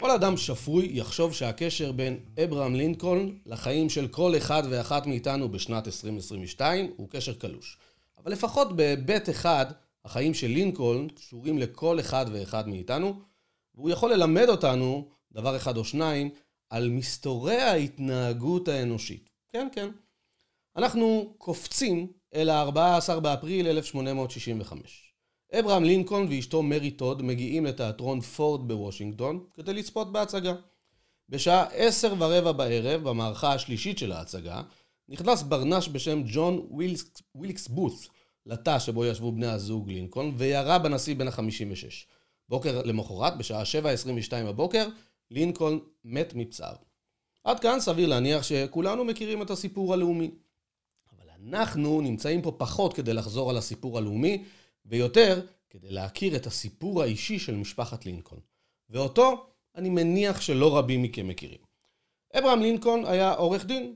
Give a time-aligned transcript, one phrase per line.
[0.00, 5.86] כל אדם שפוי יחשוב שהקשר בין אברהם לינקולן לחיים של כל אחד ואחת מאיתנו בשנת
[5.86, 7.78] 2022 הוא קשר קלוש.
[8.18, 9.66] אבל לפחות בהיבט אחד,
[10.04, 13.20] החיים של לינקולן קשורים לכל אחד ואחד מאיתנו,
[13.74, 16.30] והוא יכול ללמד אותנו, דבר אחד או שניים,
[16.70, 19.30] על מסתורי ההתנהגות האנושית.
[19.52, 19.88] כן, כן.
[20.76, 25.07] אנחנו קופצים אל ה-14 באפריל 1865.
[25.52, 30.54] אברהם לינקולן ואשתו מרי טוד מגיעים לתיאטרון פורד בוושינגטון כדי לצפות בהצגה.
[31.28, 34.62] בשעה עשר ורבע בערב, במערכה השלישית של ההצגה,
[35.08, 38.08] נכנס ברנש בשם ג'ון ווילקס, ווילקס בות'
[38.46, 42.06] לתא שבו ישבו בני הזוג לינקולן וירה בנשיא בן ה-56.
[42.48, 44.88] בוקר למחרת, בשעה 7.22 בבוקר,
[45.30, 46.74] לינקולן מת מפצעיו.
[47.44, 50.30] עד כאן סביר להניח שכולנו מכירים את הסיפור הלאומי.
[51.12, 54.44] אבל אנחנו נמצאים פה פחות כדי לחזור על הסיפור הלאומי,
[54.88, 58.40] ויותר כדי להכיר את הסיפור האישי של משפחת לינקולן.
[58.90, 61.58] ואותו אני מניח שלא רבים מכם מכירים.
[62.38, 63.94] אברהם לינקולן היה עורך דין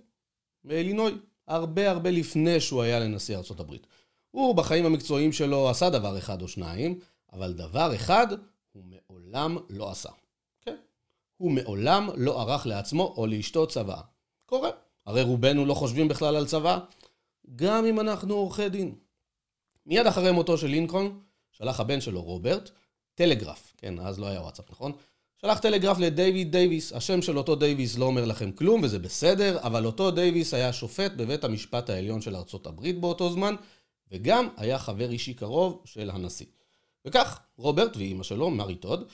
[0.64, 1.12] מאלינוי,
[1.46, 3.86] הרבה הרבה לפני שהוא היה לנשיא הברית.
[4.30, 6.98] הוא בחיים המקצועיים שלו עשה דבר אחד או שניים,
[7.32, 8.26] אבל דבר אחד
[8.72, 10.10] הוא מעולם לא עשה.
[10.60, 10.76] כן?
[11.36, 14.00] הוא מעולם לא ערך לעצמו או לאשתו צבא.
[14.46, 14.70] קורה.
[15.06, 16.78] הרי רובנו לא חושבים בכלל על צוואה,
[17.56, 18.94] גם אם אנחנו עורכי דין.
[19.86, 21.08] מיד אחרי מותו של לינקולן,
[21.52, 22.70] שלח הבן שלו רוברט,
[23.14, 24.92] טלגרף, כן, אז לא היה וואטסאפ, נכון?
[25.40, 29.86] שלח טלגרף לדייוויד דייוויס, השם של אותו דייוויס לא אומר לכם כלום וזה בסדר, אבל
[29.86, 33.54] אותו דייוויס היה שופט בבית המשפט העליון של ארצות הברית באותו זמן,
[34.10, 36.46] וגם היה חבר אישי קרוב של הנשיא.
[37.04, 39.04] וכך, רוברט ואימא שלו, מרי טוד,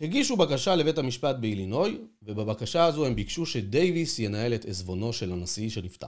[0.00, 5.70] הגישו בקשה לבית המשפט באילינוי, ובבקשה הזו הם ביקשו שדייוויס ינהל את עזבונו של הנשיא
[5.70, 6.06] שנפטר.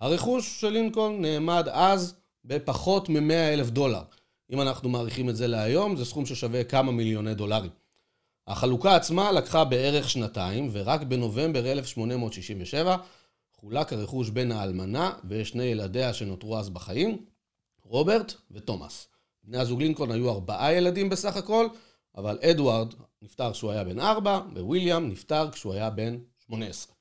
[0.00, 4.02] הרכוש של לינקולן נעמד אז בפחות מ-100 אלף דולר.
[4.50, 7.70] אם אנחנו מעריכים את זה להיום, זה סכום ששווה כמה מיליוני דולרים.
[8.46, 12.96] החלוקה עצמה לקחה בערך שנתיים, ורק בנובמבר 1867
[13.52, 17.24] חולק הרכוש בין האלמנה ושני ילדיה שנותרו אז בחיים,
[17.84, 19.08] רוברט ותומאס.
[19.44, 21.66] בני הזוג לינקולן היו ארבעה ילדים בסך הכל,
[22.16, 26.94] אבל אדוארד נפטר כשהוא היה בן ארבע, וויליאם נפטר כשהוא היה בן שמונה עשרה.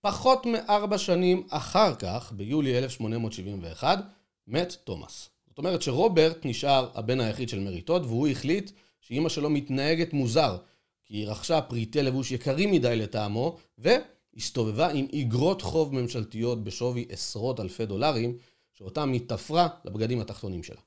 [0.00, 3.98] פחות מארבע שנים אחר כך, ביולי 1871,
[4.46, 5.30] מת תומאס.
[5.48, 8.70] זאת אומרת שרוברט נשאר הבן היחיד של מרי טוד, והוא החליט
[9.00, 10.56] שאימא שלו מתנהגת מוזר,
[11.04, 17.60] כי היא רכשה פריטי לבוש יקרים מדי לטעמו, והסתובבה עם איגרות חוב ממשלתיות בשווי עשרות
[17.60, 18.36] אלפי דולרים,
[18.72, 20.80] שאותם היא תפרה לבגדים התחתונים שלה.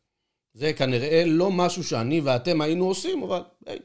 [0.53, 3.79] זה כנראה לא משהו שאני ואתם היינו עושים, אבל היי,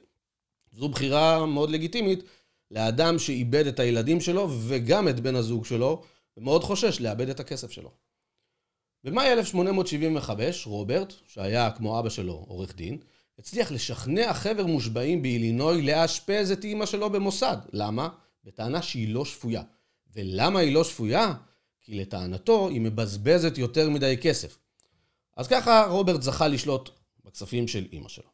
[0.72, 2.24] זו בחירה מאוד לגיטימית
[2.70, 6.02] לאדם שאיבד את הילדים שלו וגם את בן הזוג שלו,
[6.36, 7.90] ומאוד חושש לאבד את הכסף שלו.
[9.04, 12.98] במאי 1875, רוברט, שהיה כמו אבא שלו עורך דין,
[13.38, 17.56] הצליח לשכנע חבר מושבעים באילינוי לאשפז את אימא שלו במוסד.
[17.72, 18.08] למה?
[18.44, 19.62] בטענה שהיא לא שפויה.
[20.14, 21.34] ולמה היא לא שפויה?
[21.80, 24.58] כי לטענתו היא מבזבזת יותר מדי כסף.
[25.36, 26.90] אז ככה רוברט זכה לשלוט
[27.24, 28.30] בכספים של אימא שלו.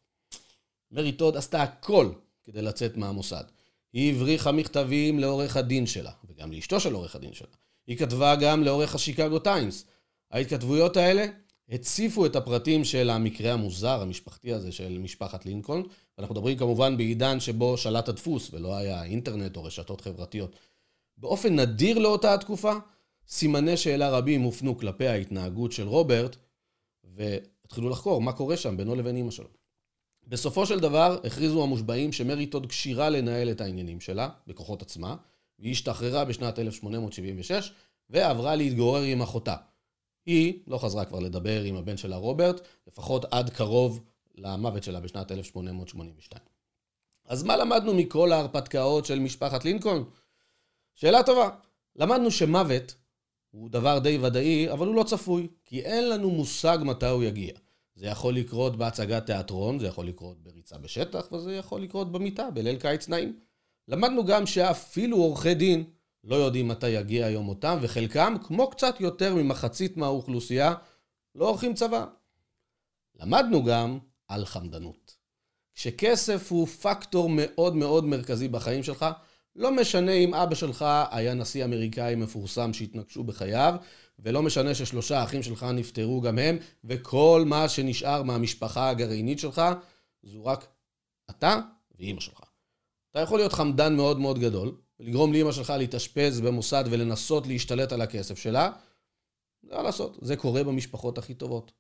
[0.91, 2.13] מרי טוד עשתה הכל
[2.45, 3.45] כדי לצאת מהמוסד.
[3.93, 7.49] היא הבריחה מכתבים לעורך הדין שלה, וגם לאשתו של עורך הדין שלה.
[7.87, 9.85] היא כתבה גם לעורך השיקגו טיימס.
[10.31, 11.27] ההתכתבויות האלה
[11.69, 15.83] הציפו את הפרטים של המקרה המוזר, המשפחתי הזה של משפחת לינקולן.
[16.19, 20.57] אנחנו מדברים כמובן בעידן שבו שלט הדפוס ולא היה אינטרנט או רשתות חברתיות.
[21.17, 22.73] באופן נדיר לאותה התקופה,
[23.29, 26.37] סימני שאלה רבים הופנו כלפי ההתנהגות של רוברט,
[27.05, 29.60] והתחילו לחקור מה קורה שם בינו לבין אימא שלו.
[30.27, 35.17] בסופו של דבר הכריזו המושבעים שמרי טוד כשירה לנהל את העניינים שלה, בכוחות עצמה,
[35.59, 37.73] והיא השתחררה בשנת 1876,
[38.11, 39.57] ועברה להתגורר עם אחותה.
[40.27, 44.01] היא לא חזרה כבר לדבר עם הבן שלה רוברט, לפחות עד קרוב
[44.35, 46.43] למוות שלה בשנת 1882.
[47.25, 50.03] אז מה למדנו מכל ההרפתקאות של משפחת לינקולן?
[50.95, 51.49] שאלה טובה.
[51.97, 52.95] למדנו שמוות
[53.51, 57.53] הוא דבר די ודאי, אבל הוא לא צפוי, כי אין לנו מושג מתי הוא יגיע.
[58.01, 62.79] זה יכול לקרות בהצגת תיאטרון, זה יכול לקרות בריצה בשטח, וזה יכול לקרות במיטה, בליל
[62.79, 63.39] קיץ נעים.
[63.89, 65.85] למדנו גם שאפילו עורכי דין
[66.25, 70.75] לא יודעים מתי יגיע יום מותם, וחלקם, כמו קצת יותר ממחצית מהאוכלוסייה,
[71.35, 72.07] לא עורכים צבא.
[73.21, 73.99] למדנו גם
[74.29, 75.17] על חמדנות.
[75.75, 79.07] כשכסף הוא פקטור מאוד מאוד מרכזי בחיים שלך,
[79.61, 83.75] לא משנה אם אבא שלך היה נשיא אמריקאי מפורסם שהתנגשו בחייו,
[84.19, 89.63] ולא משנה ששלושה אחים שלך נפטרו גם הם, וכל מה שנשאר מהמשפחה הגרעינית שלך,
[90.23, 90.67] זו רק
[91.31, 91.61] אתה
[91.99, 92.41] ואימא שלך.
[93.11, 98.01] אתה יכול להיות חמדן מאוד מאוד גדול, ולגרום לאימא שלך להתאשפז במוסד ולנסות להשתלט על
[98.01, 98.71] הכסף שלה,
[99.63, 101.73] לא לעשות, זה קורה במשפחות הכי טובות.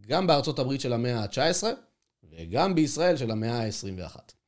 [0.00, 1.64] גם בארצות הברית של המאה ה-19,
[2.30, 4.41] וגם בישראל של המאה ה-21.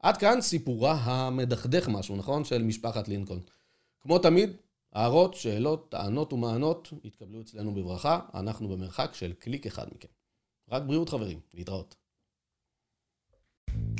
[0.00, 2.44] עד כאן סיפורה המדכדך משהו, נכון?
[2.44, 3.40] של משפחת לינקולן.
[4.00, 4.50] כמו תמיד,
[4.92, 10.08] הערות, שאלות, טענות ומענות יתקבלו אצלנו בברכה, אנחנו במרחק של קליק אחד מכם.
[10.70, 11.96] רק בריאות חברים, להתראות.
[13.70, 13.99] thank